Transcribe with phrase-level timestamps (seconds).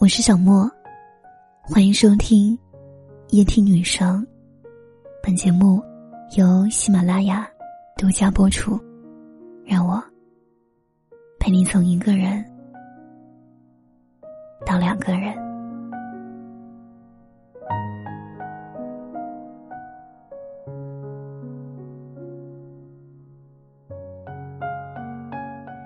[0.00, 0.66] 我是小莫，
[1.60, 2.58] 欢迎收听
[3.28, 4.26] 夜听女生。
[5.22, 5.78] 本节目
[6.38, 7.46] 由喜马拉雅
[7.98, 8.80] 独家播出。
[9.62, 10.02] 让我
[11.38, 12.42] 陪你从一个人
[14.64, 15.36] 到两个人。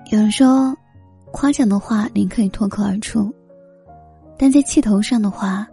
[0.09, 0.73] 有人说，
[1.33, 3.29] 夸奖的话你可以脱口而出。
[4.37, 5.67] 但在气头上的话，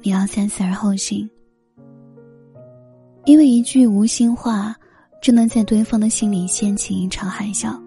[0.00, 1.28] 你要三思而后行，
[3.24, 4.74] 因为一句无心话，
[5.20, 7.78] 就能在对方的心里掀起一场海啸。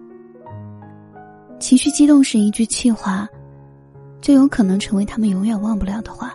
[1.58, 3.26] 情绪激动时一句气话，
[4.20, 6.34] 就有可能成为他们永远忘不了的话，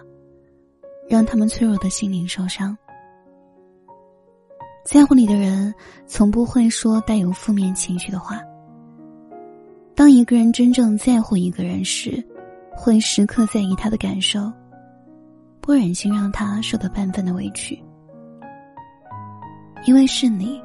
[1.08, 2.76] 让他们脆弱的心灵受伤。
[4.84, 5.72] 在乎你的人，
[6.08, 8.42] 从不会说带有负面情绪的话。
[9.94, 12.23] 当一个人真正在乎一个人时，
[12.82, 14.50] 会时刻在意他的感受，
[15.59, 17.78] 不忍心让他受到半分的委屈，
[19.86, 20.64] 因为是你，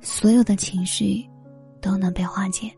[0.00, 1.24] 所有的情绪
[1.80, 2.68] 都能被化解。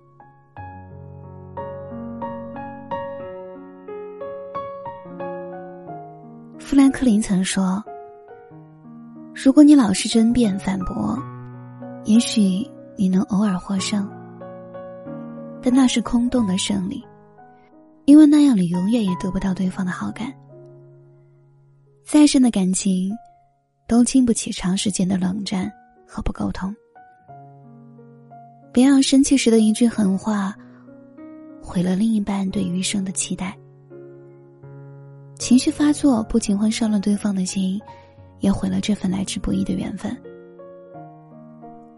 [6.58, 7.82] 富兰克林曾说
[9.34, 11.18] ：“如果你老是争辩反驳，
[12.04, 14.06] 也许你能偶尔获胜，
[15.62, 17.02] 但那是空洞的胜利。”
[18.10, 20.34] 因为那样，你永远也得不到对方的好感。
[22.04, 23.08] 再深的感情，
[23.86, 25.70] 都经不起长时间的冷战
[26.08, 26.74] 和不沟通。
[28.72, 30.52] 别让生气时的一句狠话，
[31.62, 33.56] 毁了另一半对余生的期待。
[35.38, 37.80] 情绪发作不仅会伤了对方的心，
[38.40, 40.20] 也毁了这份来之不易的缘分。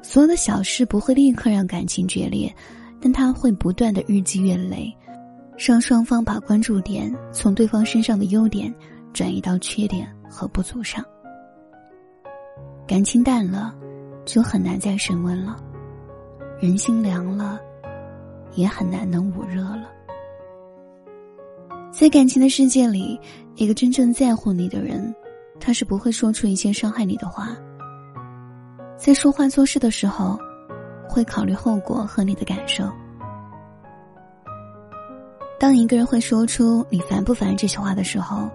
[0.03, 2.55] 所有的小事不会立刻让感情决裂，
[3.01, 4.95] 但它会不断的日积月累。
[5.57, 8.75] 让双方把关注点从对方身上的优点
[9.13, 11.05] 转移到缺点和不足上，
[12.87, 13.75] 感情淡了，
[14.25, 15.57] 就很难再升温了；
[16.61, 17.61] 人心凉了，
[18.55, 19.89] 也很难能捂热了。
[21.93, 23.21] 在感情的世界里，
[23.55, 25.15] 一个真正在乎你的人，
[25.61, 27.55] 他是不会说出一些伤害你的话。
[28.97, 30.39] 在说话做事的时候，
[31.09, 32.91] 会考虑后果和你的感受。
[35.63, 38.51] 当一个人会说出“你烦不烦”这些话的时候，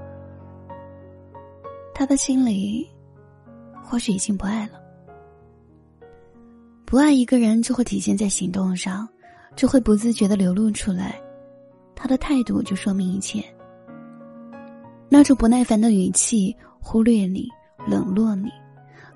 [1.95, 2.85] 他的心里
[3.81, 4.73] 或许已经不爱了。
[6.84, 9.07] 不爱一个人，就会体现在行动上，
[9.56, 11.17] 就会不自觉的流露出来。
[11.96, 13.41] 他的态度就说明一切。
[15.07, 17.47] 那种不耐烦的语气，忽略你、
[17.88, 18.51] 冷落你，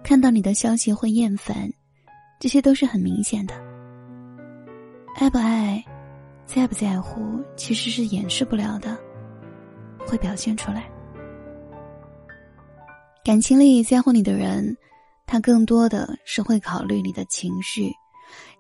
[0.02, 1.70] 看到你的消息会厌烦，
[2.40, 3.54] 这些都是很明显的。
[5.18, 5.84] 爱不爱？
[6.54, 9.00] 在不在乎，其实是掩饰不了的，
[10.06, 10.92] 会表现出来。
[13.24, 14.76] 感情里在乎你的人，
[15.26, 17.90] 他更多的是会考虑你的情绪，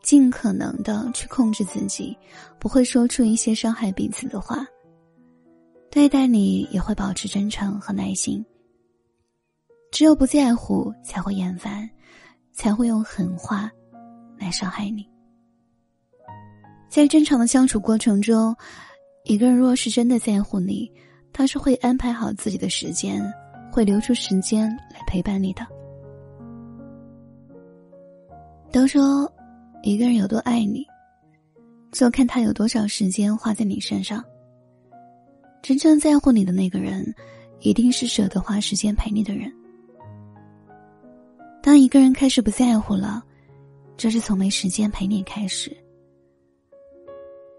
[0.01, 2.17] 尽可能的去控制自己，
[2.57, 4.65] 不会说出一些伤害彼此的话。
[5.89, 8.45] 对待你也会保持真诚和耐心。
[9.91, 11.89] 只有不在乎，才会厌烦，
[12.53, 13.69] 才会用狠话
[14.39, 15.10] 来伤害你。
[16.91, 18.53] 在正常的相处过程中，
[19.23, 20.91] 一个人若是真的在乎你，
[21.31, 23.23] 他是会安排好自己的时间，
[23.71, 25.65] 会留出时间来陪伴你的。
[28.73, 29.31] 都说，
[29.83, 30.85] 一个人有多爱你，
[31.93, 34.21] 就看他有多少时间花在你身上。
[35.61, 37.15] 真正在乎你的那个人，
[37.61, 39.49] 一定是舍得花时间陪你的人。
[41.63, 43.23] 当一个人开始不在乎了，
[43.95, 45.73] 这是从没时间陪你开始。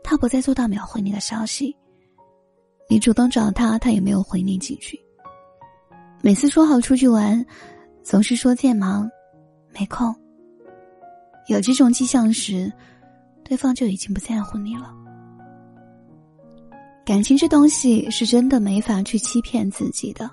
[0.03, 1.77] 他不再做到秒回你的消息，
[2.89, 4.99] 你主动找他，他也没有回你几句。
[6.21, 7.45] 每次说好出去玩，
[8.03, 9.11] 总是说在忙，
[9.73, 10.15] 没空。
[11.49, 12.73] 有这种迹象时，
[13.43, 14.95] 对方就已经不在乎你了。
[17.05, 20.31] 感情这东西是真的没法去欺骗自己的，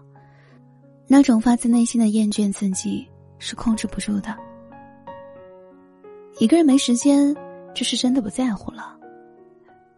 [1.08, 3.08] 那种发自内心的厌倦自己
[3.40, 4.38] 是控制不住的。
[6.38, 7.36] 一个人没时间，
[7.74, 8.99] 这是真的不在乎了。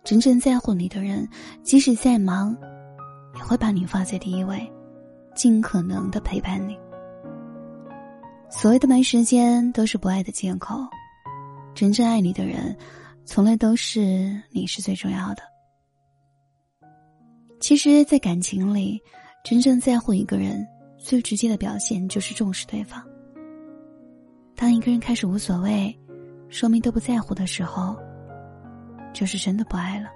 [0.04, 1.28] 真正在乎你的人，
[1.64, 2.58] 即使再忙，
[3.38, 4.70] 也会把你放在第一位，
[5.36, 6.78] 尽可能的陪伴你。
[8.50, 10.80] 所谓的没时间，都是不爱的借口。
[11.74, 12.76] 真正爱你的人，
[13.26, 15.44] 从来都是你是最重要的。
[17.60, 19.00] 其实，在感情里，
[19.44, 23.02] 真正在乎一个人，最直接的表现就是重视对方。
[24.56, 25.96] 当一个人开始无所谓，
[26.50, 27.96] 说明都不在乎的时候。
[29.14, 30.10] 就是真的不爱了。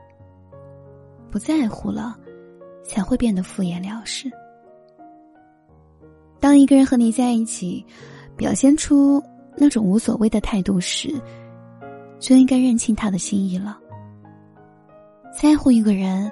[1.31, 2.15] 不在乎了，
[2.83, 4.31] 才会变得敷衍了事。
[6.39, 7.85] 当一个人和你在一起，
[8.37, 9.21] 表现出
[9.57, 11.13] 那种无所谓的态度时，
[12.19, 13.77] 就应该认清他的心意了。
[15.37, 16.31] 在乎一个人，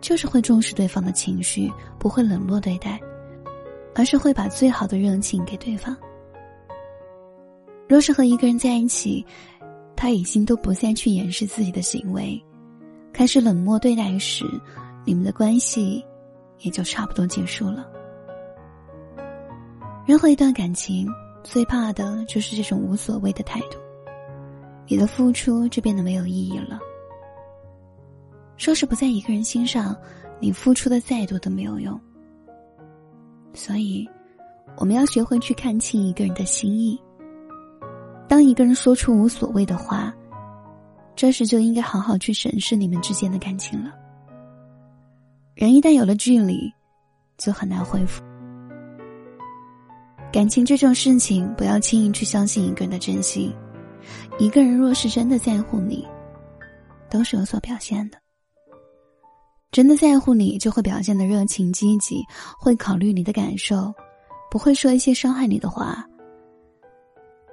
[0.00, 3.00] 就是会重视对方的情绪，不会冷落对待，
[3.94, 5.96] 而是会把最好的热情给对方。
[7.88, 9.24] 若是和一个人在一起，
[9.96, 12.40] 他已经都不再去掩饰自己的行为，
[13.12, 14.44] 开始冷漠对待时，
[15.04, 16.04] 你们的关系
[16.58, 17.90] 也就差不多结束了。
[20.06, 21.08] 任何一段感情，
[21.42, 23.78] 最怕的就是这种无所谓的态度，
[24.86, 26.78] 你的付出就变得没有意义了。
[28.56, 29.96] 说是不在一个人心上，
[30.38, 31.98] 你付出的再多都没有用。
[33.52, 34.08] 所以，
[34.76, 37.00] 我们要学会去看清一个人的心意。
[38.28, 40.12] 当一个人说出无所谓的话，
[41.14, 43.92] 这时就应该好好去审视你们之间的感情了。
[45.54, 46.70] 人一旦有了距离，
[47.38, 48.22] 就很难恢复。
[50.32, 53.54] 感情这种事情，不要轻易去相信一个人的真心。
[54.38, 56.06] 一个人若是真的在乎你，
[57.08, 58.18] 都是有所表现的。
[59.72, 62.22] 真的在乎你，就会表现的热情积极，
[62.58, 63.94] 会考虑你的感受，
[64.50, 66.04] 不会说一些伤害你的话。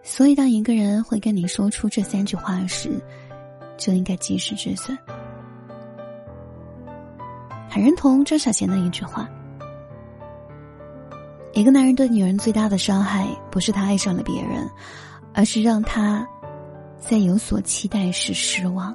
[0.05, 3.01] 所以，当一个人会跟你说出这三句话时，
[3.77, 4.95] 就应该及时止损。
[7.69, 9.27] 很认同张小娴的一句话
[11.53, 14.69] ：“一个男人对女人最大的伤害，不是他爱上了别人，
[15.33, 16.27] 而是让他
[16.99, 18.93] 在有所期待时失望。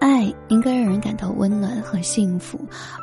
[0.00, 2.58] 爱应该让人感到温暖和幸福，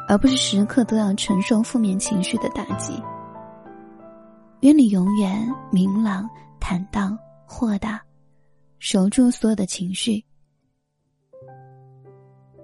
[0.07, 2.99] 而不是时刻都要承受负面情绪的打击。”
[4.61, 6.29] 愿你永远明朗、
[6.59, 7.17] 坦荡、
[7.47, 7.99] 豁达，
[8.77, 10.23] 守住所有的情绪，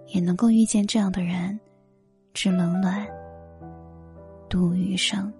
[0.07, 1.59] 也能够遇见这样的人，
[2.35, 3.03] 知冷暖，
[4.47, 5.33] 度余生。